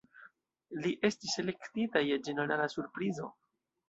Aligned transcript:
Li 0.85 0.93
estis 1.09 1.35
elektita 1.43 2.01
je 2.05 2.17
ĝenerala 2.29 2.71
surprizo. 2.77 3.29